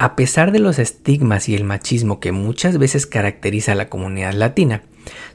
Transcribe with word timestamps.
A 0.00 0.14
pesar 0.14 0.52
de 0.52 0.60
los 0.60 0.78
estigmas 0.78 1.48
y 1.48 1.56
el 1.56 1.64
machismo 1.64 2.20
que 2.20 2.30
muchas 2.30 2.78
veces 2.78 3.06
caracteriza 3.06 3.72
a 3.72 3.74
la 3.74 3.88
comunidad 3.88 4.32
latina, 4.32 4.84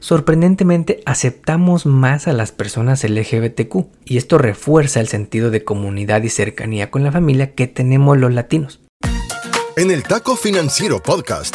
sorprendentemente 0.00 1.02
aceptamos 1.04 1.84
más 1.84 2.28
a 2.28 2.32
las 2.32 2.52
personas 2.52 3.04
LGBTQ 3.04 3.74
y 4.06 4.16
esto 4.16 4.38
refuerza 4.38 5.00
el 5.00 5.08
sentido 5.08 5.50
de 5.50 5.64
comunidad 5.64 6.22
y 6.22 6.30
cercanía 6.30 6.90
con 6.90 7.04
la 7.04 7.12
familia 7.12 7.54
que 7.54 7.66
tenemos 7.66 8.16
los 8.16 8.32
latinos. 8.32 8.80
En 9.76 9.90
el 9.90 10.02
Taco 10.02 10.34
Financiero 10.34 11.02
Podcast 11.02 11.54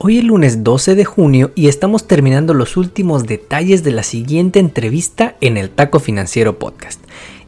Hoy 0.00 0.18
es 0.18 0.24
lunes 0.24 0.62
12 0.62 0.94
de 0.94 1.04
junio 1.04 1.50
y 1.56 1.66
estamos 1.66 2.06
terminando 2.06 2.54
los 2.54 2.76
últimos 2.76 3.26
detalles 3.26 3.82
de 3.82 3.90
la 3.90 4.04
siguiente 4.04 4.60
entrevista 4.60 5.34
en 5.40 5.56
el 5.56 5.70
Taco 5.70 5.98
Financiero 5.98 6.56
Podcast. 6.56 7.02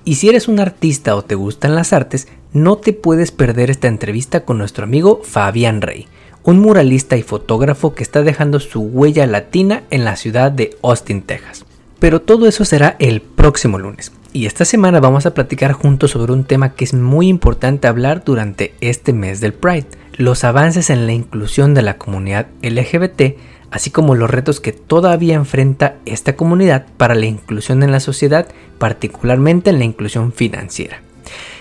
Y 0.05 0.17
si 0.17 0.31
eres 0.31 0.49
un 0.49 0.59
artista 0.59 1.15
o 1.15 1.23
te 1.23 1.37
gustan 1.37 1.77
las 1.77 1.93
artes, 1.93 2.27
no 2.53 2.77
te 2.79 2.93
puedes 2.93 3.31
perder 3.31 3.71
esta 3.71 3.87
entrevista 3.87 4.45
con 4.45 4.59
nuestro 4.59 4.83
amigo 4.83 5.21
Fabián 5.23 5.81
Rey, 5.81 6.09
un 6.43 6.59
muralista 6.59 7.17
y 7.17 7.23
fotógrafo 7.23 7.95
que 7.95 8.03
está 8.03 8.23
dejando 8.23 8.59
su 8.59 8.81
huella 8.81 9.29
latina 9.29 9.85
en 9.91 10.05
la 10.05 10.17
ciudad 10.17 10.51
de 10.51 10.77
Austin, 10.83 11.23
Texas. 11.23 11.65
Pero 12.01 12.21
todo 12.21 12.49
eso 12.49 12.65
será 12.65 12.97
el 12.99 13.21
próximo 13.21 13.79
lunes. 13.79 14.11
Y 14.33 14.47
esta 14.47 14.65
semana 14.65 15.01
vamos 15.01 15.27
a 15.27 15.35
platicar 15.35 15.73
juntos 15.73 16.13
sobre 16.13 16.33
un 16.33 16.45
tema 16.45 16.75
que 16.75 16.85
es 16.85 16.95
muy 16.95 17.29
importante 17.29 17.87
hablar 17.87 18.25
durante 18.25 18.75
este 18.81 19.13
mes 19.13 19.41
del 19.41 19.53
Pride 19.53 19.87
los 20.17 20.45
avances 20.45 20.91
en 20.91 21.07
la 21.07 21.13
inclusión 21.13 21.73
de 21.73 21.83
la 21.83 21.97
comunidad 21.97 22.49
LGBT, 22.63 23.37
así 23.71 23.91
como 23.91 24.15
los 24.15 24.31
retos 24.31 24.61
que 24.61 24.73
todavía 24.73 25.35
enfrenta 25.35 25.97
esta 26.05 26.37
comunidad 26.37 26.87
para 26.97 27.15
la 27.15 27.27
inclusión 27.27 27.83
en 27.83 27.91
la 27.91 28.01
sociedad, 28.01 28.47
particularmente 28.79 29.71
en 29.71 29.79
la 29.79 29.85
inclusión 29.85 30.33
financiera. 30.33 31.03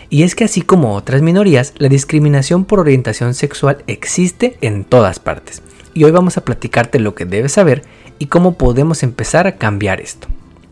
Y 0.09 0.23
es 0.23 0.35
que 0.35 0.43
así 0.43 0.61
como 0.61 0.95
otras 0.95 1.21
minorías, 1.21 1.73
la 1.77 1.87
discriminación 1.87 2.65
por 2.65 2.79
orientación 2.79 3.33
sexual 3.33 3.83
existe 3.87 4.57
en 4.61 4.83
todas 4.83 5.19
partes. 5.19 5.61
Y 5.93 6.03
hoy 6.03 6.11
vamos 6.11 6.37
a 6.37 6.43
platicarte 6.45 6.99
lo 6.99 7.15
que 7.15 7.25
debes 7.25 7.53
saber 7.53 7.83
y 8.19 8.27
cómo 8.27 8.55
podemos 8.55 9.01
empezar 9.01 9.47
a 9.47 9.55
cambiar 9.55 10.01
esto. 10.01 10.27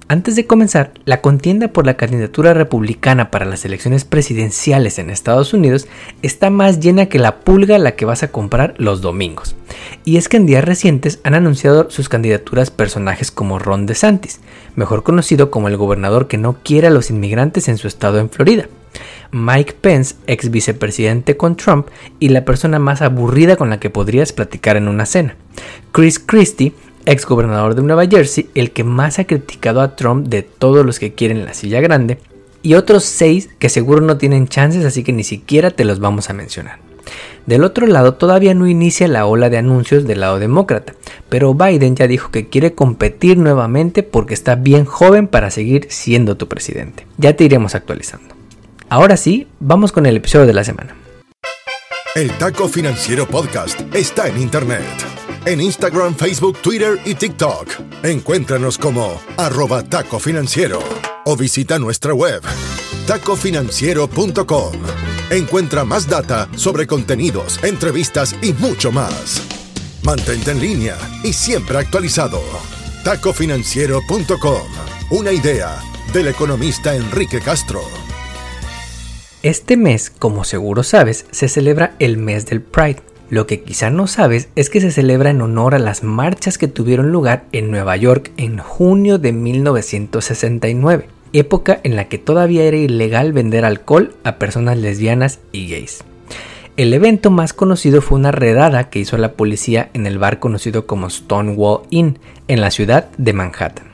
Antes 0.09 0.37
de 0.37 0.47
comenzar, 0.47 0.93
la 1.03 1.19
contienda 1.19 1.67
por 1.67 1.85
la 1.85 1.97
candidatura 1.97 2.53
republicana 2.53 3.29
para 3.29 3.43
las 3.43 3.65
elecciones 3.65 4.05
presidenciales 4.05 4.99
en 4.99 5.09
Estados 5.09 5.53
Unidos 5.53 5.85
está 6.21 6.49
más 6.49 6.79
llena 6.79 7.07
que 7.07 7.19
la 7.19 7.39
pulga 7.39 7.75
a 7.75 7.79
la 7.79 7.97
que 7.97 8.05
vas 8.05 8.23
a 8.23 8.31
comprar 8.31 8.73
los 8.77 9.01
domingos. 9.01 9.57
Y 10.05 10.15
es 10.15 10.29
que 10.29 10.37
en 10.37 10.45
días 10.45 10.63
recientes 10.63 11.19
han 11.25 11.33
anunciado 11.33 11.89
sus 11.89 12.07
candidaturas 12.07 12.71
personajes 12.71 13.31
como 13.31 13.59
Ron 13.59 13.85
DeSantis, 13.85 14.39
mejor 14.75 15.03
conocido 15.03 15.51
como 15.51 15.67
el 15.67 15.75
gobernador 15.75 16.29
que 16.29 16.37
no 16.37 16.55
quiere 16.63 16.87
a 16.87 16.91
los 16.91 17.09
inmigrantes 17.09 17.67
en 17.67 17.77
su 17.77 17.89
estado 17.89 18.19
en 18.19 18.29
Florida. 18.29 18.69
Mike 19.31 19.73
Pence, 19.81 20.15
ex 20.25 20.49
vicepresidente 20.49 21.35
con 21.35 21.57
Trump 21.57 21.87
y 22.17 22.29
la 22.29 22.45
persona 22.45 22.79
más 22.79 23.01
aburrida 23.01 23.57
con 23.57 23.69
la 23.69 23.81
que 23.81 23.89
podrías 23.89 24.31
platicar 24.31 24.77
en 24.77 24.87
una 24.87 25.05
cena. 25.05 25.35
Chris 25.91 26.17
Christie, 26.17 26.73
ex 27.07 27.25
gobernador 27.25 27.73
de 27.73 27.81
Nueva 27.81 28.05
Jersey, 28.05 28.49
el 28.53 28.71
que 28.71 28.83
más 28.83 29.17
ha 29.17 29.25
criticado 29.25 29.81
a 29.81 29.95
Trump 29.95 30.27
de 30.27 30.43
todos 30.43 30.85
los 30.85 30.99
que 30.99 31.13
quieren 31.13 31.45
la 31.45 31.53
silla 31.53 31.79
grande, 31.79 32.19
y 32.61 32.73
otros 32.73 33.05
seis 33.05 33.49
que 33.59 33.69
seguro 33.69 34.01
no 34.01 34.17
tienen 34.17 34.47
chances, 34.47 34.85
así 34.85 35.03
que 35.03 35.13
ni 35.13 35.23
siquiera 35.23 35.71
te 35.71 35.85
los 35.85 35.99
vamos 35.99 36.29
a 36.29 36.33
mencionar. 36.33 36.79
Del 37.45 37.63
otro 37.63 37.87
lado, 37.87 38.15
todavía 38.15 38.53
no 38.53 38.67
inicia 38.67 39.07
la 39.07 39.25
ola 39.25 39.49
de 39.49 39.57
anuncios 39.57 40.05
del 40.05 40.19
lado 40.19 40.37
demócrata, 40.37 40.93
pero 41.29 41.53
Biden 41.53 41.95
ya 41.95 42.07
dijo 42.07 42.29
que 42.29 42.49
quiere 42.49 42.73
competir 42.73 43.37
nuevamente 43.37 44.03
porque 44.03 44.33
está 44.33 44.55
bien 44.55 44.83
joven 44.83 45.27
para 45.27 45.49
seguir 45.49 45.87
siendo 45.89 46.35
tu 46.35 46.49
presidente. 46.49 47.07
Ya 47.17 47.37
te 47.37 47.45
iremos 47.45 47.73
actualizando. 47.73 48.35
Ahora 48.89 49.15
sí, 49.15 49.47
vamos 49.61 49.93
con 49.93 50.05
el 50.05 50.17
episodio 50.17 50.45
de 50.45 50.53
la 50.53 50.65
semana. 50.65 50.95
El 52.15 52.31
Taco 52.31 52.67
Financiero 52.67 53.25
Podcast 53.27 53.79
está 53.93 54.27
en 54.27 54.41
Internet 54.41 55.16
en 55.47 55.61
Instagram, 55.61 56.13
Facebook, 56.15 56.57
Twitter 56.61 56.99
y 57.05 57.15
TikTok. 57.15 57.69
Encuéntranos 58.03 58.77
como 58.77 59.19
arroba 59.37 59.81
taco 59.81 60.19
financiero 60.19 60.79
o 61.25 61.37
visita 61.37 61.79
nuestra 61.79 62.13
web 62.13 62.41
tacofinanciero.com. 63.07 64.73
Encuentra 65.29 65.85
más 65.85 66.07
data 66.07 66.49
sobre 66.55 66.85
contenidos, 66.85 67.63
entrevistas 67.63 68.35
y 68.41 68.51
mucho 68.53 68.91
más. 68.91 69.41
Mantente 70.03 70.51
en 70.51 70.59
línea 70.59 70.97
y 71.23 71.31
siempre 71.31 71.77
actualizado. 71.77 72.41
tacofinanciero.com. 73.05 74.61
Una 75.11 75.31
idea 75.31 75.81
del 76.11 76.27
economista 76.27 76.93
Enrique 76.93 77.39
Castro. 77.39 77.81
Este 79.43 79.77
mes, 79.77 80.09
como 80.09 80.43
seguro 80.43 80.83
sabes, 80.83 81.25
se 81.31 81.47
celebra 81.47 81.95
el 81.99 82.17
mes 82.17 82.45
del 82.45 82.61
Pride 82.61 83.06
lo 83.29 83.45
que 83.47 83.61
quizá 83.61 83.89
no 83.89 84.07
sabes 84.07 84.49
es 84.55 84.69
que 84.69 84.81
se 84.81 84.91
celebra 84.91 85.29
en 85.29 85.41
honor 85.41 85.75
a 85.75 85.79
las 85.79 86.03
marchas 86.03 86.57
que 86.57 86.67
tuvieron 86.67 87.11
lugar 87.11 87.43
en 87.51 87.71
Nueva 87.71 87.97
York 87.97 88.31
en 88.37 88.57
junio 88.57 89.17
de 89.17 89.33
1969, 89.33 91.07
época 91.33 91.79
en 91.83 91.95
la 91.95 92.05
que 92.05 92.17
todavía 92.17 92.63
era 92.63 92.77
ilegal 92.77 93.33
vender 93.33 93.65
alcohol 93.65 94.15
a 94.23 94.37
personas 94.37 94.77
lesbianas 94.77 95.39
y 95.51 95.69
gays. 95.69 96.03
El 96.77 96.93
evento 96.93 97.31
más 97.31 97.53
conocido 97.53 98.01
fue 98.01 98.19
una 98.19 98.31
redada 98.31 98.89
que 98.89 98.99
hizo 98.99 99.17
la 99.17 99.33
policía 99.33 99.89
en 99.93 100.05
el 100.05 100.19
bar 100.19 100.39
conocido 100.39 100.85
como 100.85 101.09
Stonewall 101.09 101.81
Inn, 101.89 102.19
en 102.47 102.61
la 102.61 102.71
ciudad 102.71 103.09
de 103.17 103.33
Manhattan. 103.33 103.86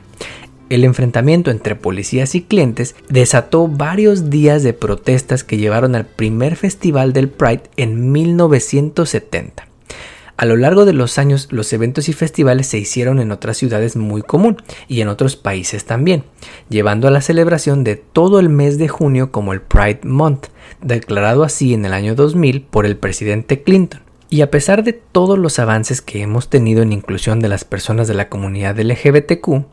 El 0.70 0.84
enfrentamiento 0.84 1.50
entre 1.50 1.76
policías 1.76 2.34
y 2.34 2.42
clientes 2.42 2.96
desató 3.08 3.68
varios 3.68 4.30
días 4.30 4.62
de 4.62 4.72
protestas 4.72 5.44
que 5.44 5.58
llevaron 5.58 5.94
al 5.94 6.06
primer 6.06 6.56
festival 6.56 7.12
del 7.12 7.28
Pride 7.28 7.64
en 7.76 8.12
1970. 8.12 9.68
A 10.36 10.46
lo 10.46 10.56
largo 10.56 10.84
de 10.84 10.94
los 10.94 11.18
años, 11.18 11.48
los 11.52 11.72
eventos 11.72 12.08
y 12.08 12.12
festivales 12.12 12.66
se 12.66 12.78
hicieron 12.78 13.20
en 13.20 13.30
otras 13.30 13.56
ciudades 13.56 13.94
muy 13.94 14.22
común 14.22 14.56
y 14.88 15.00
en 15.00 15.08
otros 15.08 15.36
países 15.36 15.84
también, 15.84 16.24
llevando 16.68 17.06
a 17.06 17.12
la 17.12 17.20
celebración 17.20 17.84
de 17.84 17.96
todo 17.96 18.40
el 18.40 18.48
mes 18.48 18.76
de 18.76 18.88
junio 18.88 19.30
como 19.30 19.52
el 19.52 19.60
Pride 19.60 20.00
Month, 20.02 20.46
declarado 20.80 21.44
así 21.44 21.72
en 21.72 21.84
el 21.84 21.92
año 21.92 22.16
2000 22.16 22.62
por 22.62 22.84
el 22.84 22.96
presidente 22.96 23.62
Clinton. 23.62 24.00
Y 24.28 24.40
a 24.40 24.50
pesar 24.50 24.82
de 24.82 24.94
todos 24.94 25.38
los 25.38 25.60
avances 25.60 26.02
que 26.02 26.22
hemos 26.22 26.48
tenido 26.48 26.82
en 26.82 26.92
inclusión 26.92 27.38
de 27.38 27.48
las 27.48 27.64
personas 27.64 28.08
de 28.08 28.14
la 28.14 28.28
comunidad 28.28 28.76
LGBTQ, 28.80 29.66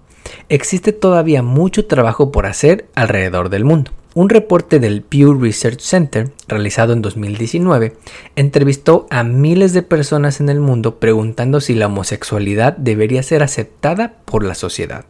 existe 0.50 0.94
todavía 0.94 1.42
mucho 1.42 1.86
trabajo 1.86 2.32
por 2.32 2.46
hacer 2.46 2.88
alrededor 2.96 3.50
del 3.50 3.66
mundo. 3.66 3.92
Un 4.14 4.28
reporte 4.28 4.80
del 4.80 5.04
Pew 5.04 5.40
Research 5.40 5.80
Center, 5.80 6.32
realizado 6.48 6.92
en 6.92 7.02
2019, 7.02 7.96
entrevistó 8.36 9.08
a 9.10 9.24
miles 9.24 9.72
de 9.72 9.84
personas 9.84 10.42
en 10.42 10.50
el 10.50 10.60
mundo 10.60 11.00
preguntando 11.00 11.62
si 11.62 11.76
la 11.76 11.86
homosexualidad 11.86 12.76
debería 12.76 13.24
ser 13.24 13.42
aceptada 13.42 14.16
por 14.26 14.44
la 14.44 14.56
sociedad. 14.56 15.06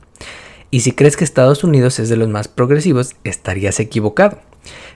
Y 0.69 0.81
si 0.81 0.91
crees 0.91 1.17
que 1.17 1.23
Estados 1.23 1.63
Unidos 1.63 1.99
es 1.99 2.09
de 2.09 2.15
los 2.15 2.29
más 2.29 2.47
progresivos, 2.47 3.15
estarías 3.23 3.79
equivocado. 3.79 4.39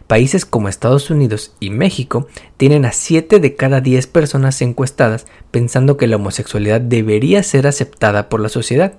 Países 0.07 0.45
como 0.45 0.69
Estados 0.69 1.09
Unidos 1.09 1.55
y 1.59 1.71
México 1.71 2.27
tienen 2.57 2.85
a 2.85 2.91
7 2.91 3.39
de 3.39 3.55
cada 3.55 3.81
10 3.81 4.05
personas 4.07 4.61
encuestadas 4.61 5.25
pensando 5.49 5.97
que 5.97 6.05
la 6.05 6.17
homosexualidad 6.17 6.79
debería 6.79 7.41
ser 7.41 7.65
aceptada 7.65 8.29
por 8.29 8.39
la 8.39 8.49
sociedad, 8.49 8.93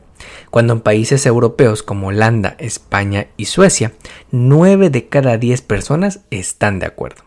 cuando 0.50 0.72
en 0.72 0.80
países 0.80 1.25
europeos 1.25 1.84
como 1.84 2.08
Holanda, 2.08 2.56
España 2.58 3.28
y 3.36 3.44
Suecia, 3.44 3.92
9 4.32 4.90
de 4.90 5.06
cada 5.08 5.38
10 5.38 5.62
personas 5.62 6.20
están 6.30 6.80
de 6.80 6.86
acuerdo. 6.86 7.22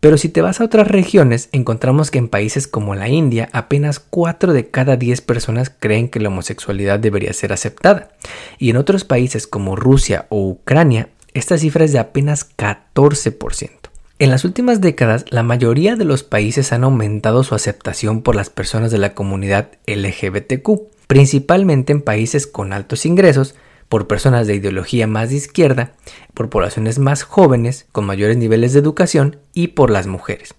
Pero 0.00 0.18
si 0.18 0.28
te 0.28 0.40
vas 0.40 0.60
a 0.60 0.64
otras 0.64 0.88
regiones, 0.88 1.48
encontramos 1.52 2.10
que 2.10 2.18
en 2.18 2.28
países 2.28 2.68
como 2.68 2.94
la 2.94 3.08
India, 3.08 3.48
apenas 3.52 3.98
4 3.98 4.52
de 4.52 4.70
cada 4.70 4.96
10 4.96 5.20
personas 5.22 5.70
creen 5.76 6.08
que 6.08 6.20
la 6.20 6.28
homosexualidad 6.28 6.98
debería 6.98 7.32
ser 7.32 7.52
aceptada. 7.52 8.10
Y 8.58 8.70
en 8.70 8.76
otros 8.76 9.04
países 9.04 9.46
como 9.46 9.74
Rusia 9.74 10.26
o 10.28 10.46
Ucrania, 10.48 11.08
esta 11.38 11.58
cifra 11.58 11.84
es 11.84 11.92
de 11.92 11.98
apenas 11.98 12.48
14%. 12.56 13.70
En 14.18 14.30
las 14.30 14.46
últimas 14.46 14.80
décadas, 14.80 15.26
la 15.28 15.42
mayoría 15.42 15.94
de 15.94 16.06
los 16.06 16.22
países 16.22 16.72
han 16.72 16.82
aumentado 16.82 17.44
su 17.44 17.54
aceptación 17.54 18.22
por 18.22 18.34
las 18.34 18.48
personas 18.48 18.90
de 18.90 18.96
la 18.96 19.12
comunidad 19.12 19.72
LGBTQ, 19.86 20.80
principalmente 21.06 21.92
en 21.92 22.00
países 22.00 22.46
con 22.46 22.72
altos 22.72 23.04
ingresos, 23.04 23.54
por 23.90 24.06
personas 24.06 24.46
de 24.46 24.54
ideología 24.54 25.06
más 25.06 25.28
de 25.28 25.36
izquierda, 25.36 25.92
por 26.32 26.48
poblaciones 26.48 26.98
más 26.98 27.22
jóvenes, 27.22 27.86
con 27.92 28.06
mayores 28.06 28.38
niveles 28.38 28.72
de 28.72 28.80
educación 28.80 29.36
y 29.52 29.68
por 29.68 29.90
las 29.90 30.06
mujeres. 30.06 30.54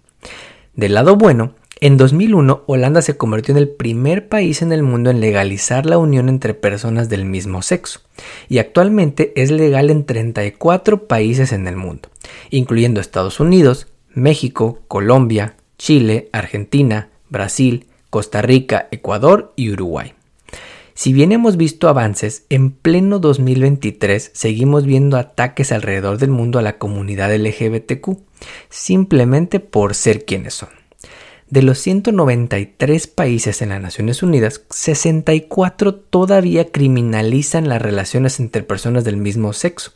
Del 0.75 0.94
lado 0.94 1.15
bueno, 1.15 1.56
en 1.79 1.97
2001 1.97 2.63
Holanda 2.65 3.01
se 3.01 3.18
convirtió 3.18 3.53
en 3.53 3.59
el 3.59 3.69
primer 3.69 4.27
país 4.27 4.62
en 4.62 4.71
el 4.71 4.83
mundo 4.83 5.09
en 5.09 5.19
legalizar 5.19 5.85
la 5.85 5.97
unión 5.97 6.29
entre 6.29 6.53
personas 6.53 7.09
del 7.09 7.25
mismo 7.25 7.62
sexo 7.62 8.01
y 8.50 8.57
actualmente 8.57 9.33
es 9.35 9.51
legal 9.51 9.89
en 9.89 10.06
34 10.06 11.07
países 11.07 11.51
en 11.51 11.68
el 11.68 11.75
mundo, 11.75 12.09
incluyendo 12.50 13.00
Estados 13.00 13.39
Unidos, 13.39 13.88
México, 14.13 14.79
Colombia, 14.88 15.56
Chile, 15.77 16.29
Argentina, 16.31 17.09
Brasil, 17.29 17.85
Costa 18.09 18.41
Rica, 18.41 18.88
Ecuador 18.91 19.53
y 19.56 19.71
Uruguay. 19.71 20.13
Si 20.95 21.13
bien 21.13 21.31
hemos 21.31 21.57
visto 21.57 21.89
avances, 21.89 22.45
en 22.50 22.71
pleno 22.71 23.19
2023 23.19 24.31
seguimos 24.33 24.88
viendo 24.88 25.18
ataques 25.18 25.71
alrededor 25.71 26.18
del 26.18 26.31
mundo 26.31 26.57
a 26.57 26.63
la 26.63 26.80
comunidad 26.80 27.35
LGBTQ, 27.35 28.18
simplemente 28.69 29.59
por 29.59 29.94
ser 29.94 30.25
quienes 30.25 30.56
son. 30.56 30.69
De 31.49 31.61
los 31.61 31.79
193 31.79 33.07
países 33.07 33.61
en 33.61 33.69
las 33.69 33.81
Naciones 33.81 34.21
Unidas, 34.21 34.63
64 34.69 35.95
todavía 35.95 36.73
criminalizan 36.73 37.69
las 37.69 37.81
relaciones 37.81 38.41
entre 38.41 38.63
personas 38.63 39.05
del 39.05 39.15
mismo 39.15 39.53
sexo, 39.53 39.94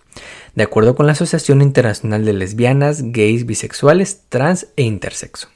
de 0.56 0.64
acuerdo 0.64 0.96
con 0.96 1.08
la 1.08 1.12
Asociación 1.12 1.62
Internacional 1.62 2.24
de 2.24 2.32
Lesbianas, 2.32 3.02
Gays, 3.12 3.46
Bisexuales, 3.46 4.22
Trans 4.30 4.68
e 4.78 4.84
Intersexo. 4.84 5.50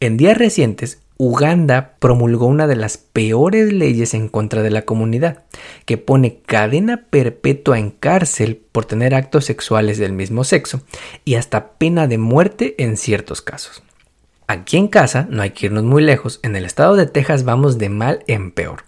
En 0.00 0.18
días 0.18 0.36
recientes, 0.36 1.00
Uganda 1.16 1.96
promulgó 1.98 2.44
una 2.44 2.66
de 2.66 2.76
las 2.76 2.98
peores 2.98 3.72
leyes 3.72 4.12
en 4.12 4.28
contra 4.28 4.62
de 4.62 4.70
la 4.70 4.82
comunidad, 4.82 5.44
que 5.86 5.96
pone 5.96 6.40
cadena 6.44 7.06
perpetua 7.08 7.78
en 7.78 7.90
cárcel 7.90 8.60
por 8.70 8.84
tener 8.84 9.14
actos 9.14 9.46
sexuales 9.46 9.96
del 9.96 10.12
mismo 10.12 10.44
sexo 10.44 10.82
y 11.24 11.36
hasta 11.36 11.78
pena 11.78 12.06
de 12.06 12.18
muerte 12.18 12.74
en 12.76 12.98
ciertos 12.98 13.40
casos. 13.40 13.82
Aquí 14.48 14.76
en 14.76 14.86
casa, 14.86 15.26
no 15.28 15.42
hay 15.42 15.50
que 15.50 15.66
irnos 15.66 15.82
muy 15.82 16.04
lejos, 16.04 16.38
en 16.44 16.54
el 16.54 16.64
estado 16.64 16.94
de 16.94 17.06
Texas 17.06 17.44
vamos 17.44 17.78
de 17.78 17.88
mal 17.88 18.22
en 18.28 18.52
peor, 18.52 18.84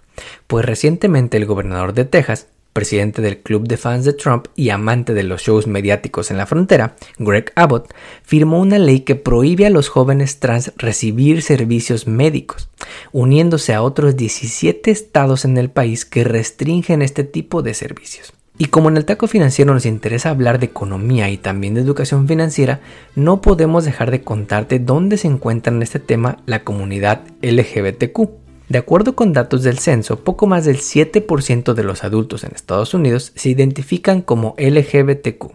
pues 0.47 0.65
recientemente 0.65 1.37
el 1.37 1.47
gobernador 1.47 1.95
de 1.95 2.05
Texas, 2.05 2.47
presidente 2.73 3.23
del 3.23 3.39
club 3.39 3.67
de 3.67 3.77
fans 3.77 4.05
de 4.05 4.13
Trump 4.13 4.47
y 4.55 4.71
amante 4.71 5.15
de 5.15 5.25
los 5.25 5.43
shows 5.43 5.67
mediáticos 5.67 6.31
en 6.31 6.37
la 6.37 6.47
frontera, 6.47 6.95
Greg 7.19 7.51
Abbott, 7.57 7.93
firmó 8.23 8.61
una 8.61 8.79
ley 8.79 9.01
que 9.01 9.17
prohíbe 9.17 9.67
a 9.67 9.71
los 9.71 9.89
jóvenes 9.89 10.39
trans 10.39 10.73
recibir 10.77 11.43
servicios 11.43 12.07
médicos, 12.07 12.69
uniéndose 13.11 13.75
a 13.75 13.83
otros 13.83 14.17
17 14.17 14.93
estados 14.93 15.45
en 15.45 15.59
el 15.59 15.71
país 15.71 16.05
que 16.05 16.23
restringen 16.23 17.03
este 17.03 17.25
tipo 17.25 17.63
de 17.63 17.75
servicios. 17.75 18.33
Y 18.61 18.67
como 18.67 18.89
en 18.89 18.97
el 18.97 19.05
taco 19.05 19.29
financiero 19.29 19.73
nos 19.73 19.87
interesa 19.87 20.31
hablar 20.31 20.59
de 20.59 20.67
economía 20.67 21.31
y 21.31 21.37
también 21.37 21.75
de 21.75 21.81
educación 21.81 22.27
financiera, 22.27 22.81
no 23.15 23.41
podemos 23.41 23.85
dejar 23.85 24.11
de 24.11 24.23
contarte 24.23 24.81
dónde 24.81 25.17
se 25.17 25.29
encuentra 25.29 25.73
en 25.73 25.81
este 25.81 26.01
tema 26.01 26.39
la 26.45 26.65
comunidad 26.65 27.21
LGBTQ. 27.41 28.29
De 28.69 28.79
acuerdo 28.79 29.15
con 29.15 29.33
datos 29.33 29.63
del 29.63 29.79
censo, 29.79 30.25
poco 30.25 30.49
más 30.49 30.65
del 30.65 30.79
7% 30.79 31.73
de 31.73 31.85
los 31.85 32.03
adultos 32.03 32.43
en 32.43 32.51
Estados 32.53 32.95
Unidos 32.95 33.33
se 33.37 33.49
identifican 33.49 34.23
como 34.23 34.57
LGBTQ, 34.59 35.53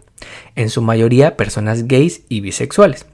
en 0.56 0.70
su 0.70 0.80
mayoría 0.80 1.36
personas 1.36 1.86
gays 1.86 2.22
y 2.30 2.40
bisexuales. 2.40 3.06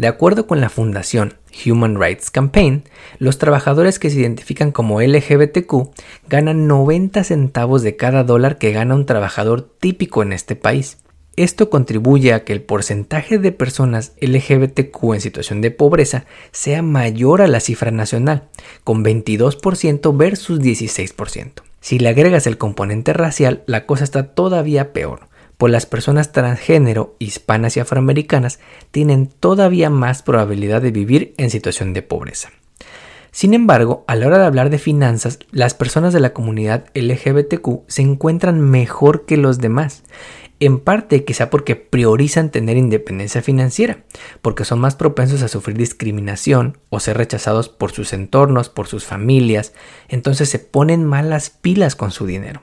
De 0.00 0.08
acuerdo 0.08 0.46
con 0.46 0.62
la 0.62 0.70
fundación 0.70 1.34
Human 1.66 2.00
Rights 2.00 2.30
Campaign, 2.30 2.84
los 3.18 3.36
trabajadores 3.36 3.98
que 3.98 4.08
se 4.08 4.18
identifican 4.18 4.72
como 4.72 5.02
LGBTQ 5.02 5.90
ganan 6.26 6.66
90 6.66 7.22
centavos 7.22 7.82
de 7.82 7.96
cada 7.96 8.24
dólar 8.24 8.56
que 8.56 8.72
gana 8.72 8.94
un 8.94 9.04
trabajador 9.04 9.70
típico 9.78 10.22
en 10.22 10.32
este 10.32 10.56
país. 10.56 10.96
Esto 11.36 11.68
contribuye 11.68 12.32
a 12.32 12.44
que 12.44 12.54
el 12.54 12.62
porcentaje 12.62 13.36
de 13.36 13.52
personas 13.52 14.14
LGBTQ 14.22 15.12
en 15.12 15.20
situación 15.20 15.60
de 15.60 15.70
pobreza 15.70 16.24
sea 16.50 16.80
mayor 16.80 17.42
a 17.42 17.46
la 17.46 17.60
cifra 17.60 17.90
nacional, 17.90 18.48
con 18.84 19.04
22% 19.04 20.16
versus 20.16 20.60
16%. 20.60 21.52
Si 21.82 21.98
le 21.98 22.08
agregas 22.08 22.46
el 22.46 22.56
componente 22.56 23.12
racial, 23.12 23.64
la 23.66 23.84
cosa 23.84 24.04
está 24.04 24.28
todavía 24.28 24.94
peor, 24.94 25.28
pues 25.60 25.70
las 25.70 25.84
personas 25.84 26.32
transgénero, 26.32 27.16
hispanas 27.18 27.76
y 27.76 27.80
afroamericanas 27.80 28.60
tienen 28.92 29.26
todavía 29.26 29.90
más 29.90 30.22
probabilidad 30.22 30.80
de 30.80 30.90
vivir 30.90 31.34
en 31.36 31.50
situación 31.50 31.92
de 31.92 32.00
pobreza. 32.00 32.48
Sin 33.30 33.52
embargo, 33.52 34.02
a 34.08 34.16
la 34.16 34.26
hora 34.26 34.38
de 34.38 34.46
hablar 34.46 34.70
de 34.70 34.78
finanzas, 34.78 35.38
las 35.50 35.74
personas 35.74 36.14
de 36.14 36.20
la 36.20 36.32
comunidad 36.32 36.86
LGBTQ 36.94 37.82
se 37.88 38.00
encuentran 38.00 38.58
mejor 38.58 39.26
que 39.26 39.36
los 39.36 39.58
demás 39.58 40.02
en 40.60 40.80
parte 40.80 41.26
quizá 41.26 41.50
porque 41.50 41.76
priorizan 41.76 42.48
tener 42.48 42.78
independencia 42.78 43.42
financiera, 43.42 44.04
porque 44.40 44.64
son 44.64 44.80
más 44.80 44.96
propensos 44.96 45.42
a 45.42 45.48
sufrir 45.48 45.76
discriminación 45.76 46.78
o 46.88 47.00
ser 47.00 47.18
rechazados 47.18 47.68
por 47.68 47.92
sus 47.92 48.14
entornos, 48.14 48.70
por 48.70 48.86
sus 48.86 49.04
familias, 49.04 49.74
entonces 50.08 50.48
se 50.48 50.58
ponen 50.58 51.04
malas 51.04 51.50
pilas 51.50 51.96
con 51.96 52.12
su 52.12 52.24
dinero. 52.24 52.62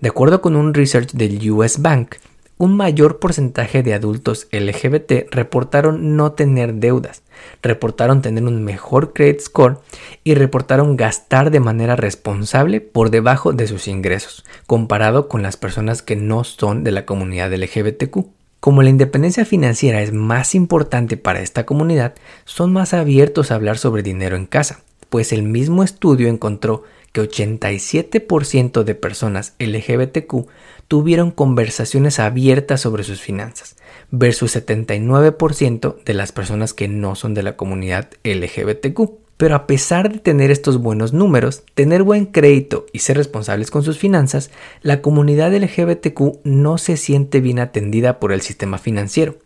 De 0.00 0.08
acuerdo 0.10 0.42
con 0.42 0.56
un 0.56 0.74
research 0.74 1.12
del 1.12 1.50
US 1.50 1.80
Bank, 1.80 2.16
un 2.58 2.76
mayor 2.76 3.18
porcentaje 3.18 3.82
de 3.82 3.94
adultos 3.94 4.48
LGBT 4.50 5.30
reportaron 5.30 6.16
no 6.16 6.32
tener 6.32 6.74
deudas, 6.74 7.22
reportaron 7.62 8.22
tener 8.22 8.44
un 8.44 8.64
mejor 8.64 9.12
credit 9.12 9.40
score 9.40 9.78
y 10.24 10.34
reportaron 10.34 10.96
gastar 10.96 11.50
de 11.50 11.60
manera 11.60 11.96
responsable 11.96 12.80
por 12.80 13.10
debajo 13.10 13.52
de 13.52 13.66
sus 13.66 13.88
ingresos, 13.88 14.44
comparado 14.66 15.28
con 15.28 15.42
las 15.42 15.56
personas 15.56 16.02
que 16.02 16.16
no 16.16 16.44
son 16.44 16.82
de 16.82 16.92
la 16.92 17.04
comunidad 17.04 17.52
LGBTQ. 17.52 18.26
Como 18.60 18.82
la 18.82 18.90
independencia 18.90 19.44
financiera 19.44 20.02
es 20.02 20.12
más 20.12 20.54
importante 20.54 21.16
para 21.16 21.40
esta 21.40 21.66
comunidad, 21.66 22.14
son 22.46 22.72
más 22.72 22.94
abiertos 22.94 23.50
a 23.50 23.54
hablar 23.54 23.78
sobre 23.78 24.02
dinero 24.02 24.36
en 24.36 24.46
casa, 24.46 24.80
pues 25.10 25.32
el 25.32 25.42
mismo 25.42 25.82
estudio 25.82 26.28
encontró 26.28 26.84
que 27.16 27.22
87% 27.22 28.84
de 28.84 28.94
personas 28.94 29.54
LGBTQ 29.58 30.48
tuvieron 30.86 31.30
conversaciones 31.30 32.18
abiertas 32.18 32.82
sobre 32.82 33.04
sus 33.04 33.22
finanzas, 33.22 33.76
versus 34.10 34.54
79% 34.54 36.04
de 36.04 36.14
las 36.14 36.32
personas 36.32 36.74
que 36.74 36.88
no 36.88 37.14
son 37.14 37.32
de 37.32 37.42
la 37.42 37.56
comunidad 37.56 38.10
LGBTQ. 38.22 39.25
Pero 39.36 39.54
a 39.54 39.66
pesar 39.66 40.10
de 40.10 40.18
tener 40.18 40.50
estos 40.50 40.78
buenos 40.78 41.12
números, 41.12 41.62
tener 41.74 42.02
buen 42.02 42.26
crédito 42.26 42.86
y 42.92 43.00
ser 43.00 43.18
responsables 43.18 43.70
con 43.70 43.82
sus 43.82 43.98
finanzas, 43.98 44.50
la 44.80 45.02
comunidad 45.02 45.54
LGBTQ 45.54 46.40
no 46.44 46.78
se 46.78 46.96
siente 46.96 47.40
bien 47.40 47.58
atendida 47.58 48.18
por 48.18 48.32
el 48.32 48.40
sistema 48.40 48.78
financiero, 48.78 49.36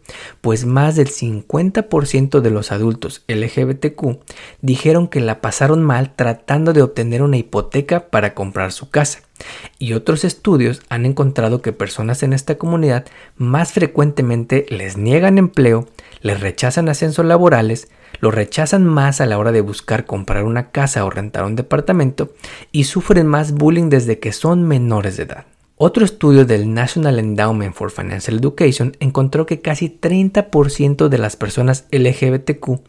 pues 0.41 0.65
más 0.65 0.95
del 0.95 1.09
50% 1.09 2.41
de 2.41 2.51
los 2.51 2.71
adultos 2.71 3.25
LGBTQ 3.27 4.19
dijeron 4.61 5.09
que 5.09 5.21
la 5.21 5.41
pasaron 5.41 5.82
mal 5.82 6.15
tratando 6.15 6.73
de 6.73 6.82
obtener 6.82 7.23
una 7.23 7.37
hipoteca 7.37 8.09
para 8.11 8.35
comprar 8.35 8.73
su 8.73 8.91
casa. 8.91 9.23
Y 9.79 9.94
otros 9.94 10.25
estudios 10.25 10.82
han 10.89 11.06
encontrado 11.06 11.63
que 11.63 11.73
personas 11.73 12.23
en 12.23 12.32
esta 12.32 12.59
comunidad 12.59 13.06
más 13.37 13.73
frecuentemente 13.73 14.67
les 14.69 14.97
niegan 14.97 15.39
empleo, 15.39 15.89
les 16.20 16.41
rechazan 16.41 16.89
ascensos 16.89 17.25
laborales, 17.25 17.89
lo 18.20 18.31
rechazan 18.31 18.84
más 18.84 19.20
a 19.20 19.27
la 19.27 19.39
hora 19.39 19.53
de 19.53 19.60
buscar 19.60 20.06
comprar 20.06 20.44
una 20.44 20.70
casa 20.70 21.05
o 21.05 21.10
rentar 21.10 21.44
un 21.44 21.56
departamento 21.56 22.32
y 22.72 22.84
sufren 22.84 23.27
más 23.27 23.53
bullying 23.53 23.89
desde 23.89 24.19
que 24.19 24.32
son 24.32 24.62
menores 24.62 25.17
de 25.17 25.24
edad. 25.24 25.46
Otro 25.82 26.05
estudio 26.05 26.44
del 26.44 26.74
National 26.74 27.19
Endowment 27.19 27.74
for 27.74 27.91
Financial 27.91 28.36
Education 28.36 28.98
encontró 29.00 29.46
que 29.46 29.62
casi 29.62 29.89
30% 29.89 31.08
de 31.08 31.17
las 31.17 31.36
personas 31.36 31.86
LGBTQ 31.91 32.82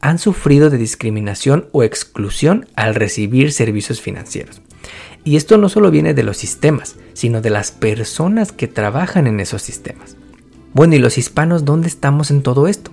han 0.00 0.20
sufrido 0.20 0.70
de 0.70 0.78
discriminación 0.78 1.68
o 1.72 1.82
exclusión 1.82 2.68
al 2.76 2.94
recibir 2.94 3.50
servicios 3.50 4.00
financieros. 4.00 4.62
Y 5.24 5.34
esto 5.34 5.58
no 5.58 5.68
solo 5.68 5.90
viene 5.90 6.14
de 6.14 6.22
los 6.22 6.36
sistemas, 6.36 6.94
sino 7.14 7.40
de 7.40 7.50
las 7.50 7.72
personas 7.72 8.52
que 8.52 8.68
trabajan 8.68 9.26
en 9.26 9.40
esos 9.40 9.62
sistemas. 9.62 10.16
Bueno, 10.72 10.94
¿y 10.94 10.98
los 11.00 11.18
hispanos 11.18 11.64
dónde 11.64 11.88
estamos 11.88 12.30
en 12.30 12.42
todo 12.42 12.68
esto? 12.68 12.92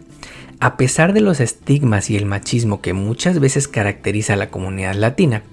A 0.63 0.77
pesar 0.77 1.12
de 1.12 1.20
los 1.20 1.41
estigmas 1.41 2.10
y 2.10 2.15
el 2.15 2.25
machismo 2.25 2.79
que 2.79 2.93
muchas 2.93 3.41
veces 3.41 3.67
caracteriza 3.67 4.36
a 4.36 4.38
la 4.38 4.50
comunidad 4.50 4.96
latina, 4.96 5.43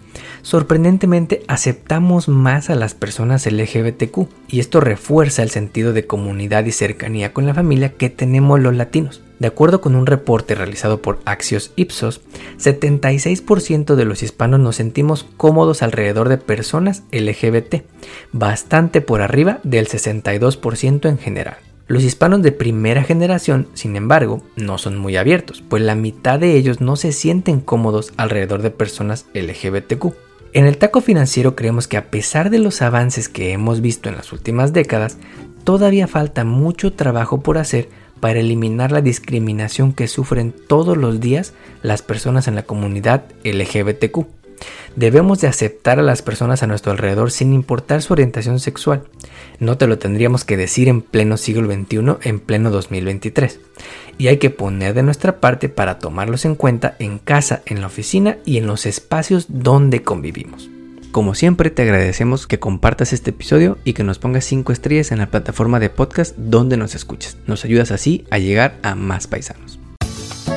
sorprendentemente 0.43 1.43
aceptamos 1.49 2.29
más 2.29 2.71
a 2.71 2.77
las 2.77 2.95
personas 2.95 3.45
LGBTQ 3.45 4.29
y 4.47 4.61
esto 4.61 4.79
refuerza 4.79 5.43
el 5.43 5.51
sentido 5.51 5.93
de 5.93 6.07
comunidad 6.07 6.65
y 6.65 6.71
cercanía 6.71 7.33
con 7.33 7.45
la 7.45 7.55
familia 7.55 7.95
que 7.95 8.09
tenemos 8.09 8.61
los 8.61 8.77
latinos. 8.77 9.21
De 9.41 9.49
acuerdo 9.49 9.81
con 9.81 9.97
un 9.97 10.07
reporte 10.07 10.55
realizado 10.55 11.03
por 11.03 11.19
Axios 11.25 11.73
Ipsos, 11.75 12.21
76% 12.61 13.97
de 13.97 14.05
los 14.05 14.23
hispanos 14.23 14.61
nos 14.61 14.77
sentimos 14.77 15.27
cómodos 15.37 15.83
alrededor 15.83 16.29
de 16.29 16.39
personas 16.39 17.03
LGBT, 17.11 17.83
bastante 18.31 19.01
por 19.01 19.23
arriba 19.23 19.59
del 19.65 19.89
62% 19.89 21.09
en 21.09 21.19
general. 21.19 21.57
Los 21.91 22.05
hispanos 22.05 22.41
de 22.43 22.53
primera 22.53 23.03
generación, 23.03 23.67
sin 23.75 23.97
embargo, 23.97 24.45
no 24.55 24.79
son 24.79 24.97
muy 24.97 25.17
abiertos, 25.17 25.61
pues 25.69 25.83
la 25.83 25.97
mitad 25.97 26.39
de 26.39 26.57
ellos 26.57 26.81
no 26.81 26.95
se 26.95 27.11
sienten 27.11 27.59
cómodos 27.59 28.13
alrededor 28.17 28.63
de 28.63 28.71
personas 28.71 29.27
LGBTQ. 29.35 30.15
En 30.53 30.67
el 30.67 30.79
taco 30.79 31.01
financiero 31.01 31.57
creemos 31.57 31.89
que 31.89 31.97
a 31.97 32.09
pesar 32.09 32.51
de 32.51 32.61
los 32.61 32.81
avances 32.81 33.29
que 33.29 33.51
hemos 33.51 33.81
visto 33.81 34.09
en 34.09 34.15
las 34.15 34.33
últimas 34.33 34.73
décadas, 34.73 35.19
todavía 35.65 36.07
falta 36.07 36.45
mucho 36.45 36.93
trabajo 36.93 37.41
por 37.41 37.59
hacer 37.59 37.89
para 38.21 38.39
eliminar 38.39 38.93
la 38.93 39.01
discriminación 39.01 39.93
que 39.93 40.07
sufren 40.07 40.55
todos 40.69 40.97
los 40.97 41.19
días 41.19 41.55
las 41.83 42.03
personas 42.03 42.47
en 42.47 42.55
la 42.55 42.63
comunidad 42.63 43.25
LGBTQ. 43.43 44.40
Debemos 44.97 45.41
de 45.41 45.49
aceptar 45.49 45.99
a 45.99 46.03
las 46.03 46.23
personas 46.23 46.63
a 46.63 46.67
nuestro 46.67 46.93
alrededor 46.93 47.31
sin 47.31 47.53
importar 47.53 48.03
su 48.03 48.13
orientación 48.13 48.59
sexual. 48.59 49.05
No 49.59 49.79
te 49.79 49.87
lo 49.87 49.99
tendríamos 49.99 50.45
que 50.45 50.57
decir 50.57 50.89
en 50.89 51.03
pleno 51.03 51.37
siglo 51.37 51.73
XXI, 51.73 52.29
en 52.29 52.41
pleno 52.41 52.71
2023. 52.71 53.61
Y 54.19 54.29
hay 54.29 54.39
que 54.39 54.51
poner 54.51 54.95
de 54.95 55.03
nuestra 55.03 55.41
parte 55.41 55.69
para 55.69 55.99
tomarlos 55.99 56.45
en 56.45 56.55
cuenta 56.55 56.97
en 56.99 57.19
casa, 57.19 57.63
en 57.67 57.81
la 57.81 57.87
oficina 57.87 58.39
y 58.45 58.59
en 58.59 58.67
los 58.67 58.87
espacios 58.87 59.47
donde 59.49 60.03
convivimos. 60.03 60.71
Como 61.13 61.35
siempre 61.35 61.71
te 61.71 61.83
agradecemos 61.83 62.47
que 62.47 62.61
compartas 62.61 63.13
este 63.13 63.31
episodio 63.31 63.79
y 63.83 63.95
que 63.95 64.05
nos 64.05 64.21
pongas 64.21 64.45
5 64.45 64.73
estrellas 64.73 65.11
en 65.11 65.19
la 65.19 65.27
plataforma 65.27 65.81
de 65.81 65.91
podcast 65.91 66.37
donde 66.37 66.77
nos 66.77 66.95
escuches. 66.95 67.37
Nos 67.47 67.65
ayudas 67.65 67.91
así 67.91 68.25
a 68.31 68.39
llegar 68.39 68.77
a 68.83 68.95
más 68.95 69.27
paisanos. 69.27 69.80